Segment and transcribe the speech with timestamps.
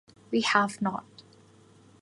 [0.31, 1.05] We have not.